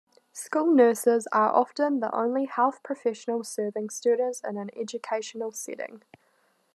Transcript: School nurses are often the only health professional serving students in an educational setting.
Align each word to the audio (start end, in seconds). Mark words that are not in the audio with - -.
School 0.33 0.73
nurses 0.73 1.27
are 1.31 1.53
often 1.53 1.99
the 1.99 2.11
only 2.11 2.45
health 2.45 2.81
professional 2.81 3.43
serving 3.43 3.91
students 3.91 4.41
in 4.43 4.57
an 4.57 4.71
educational 4.75 5.51
setting. 5.51 6.01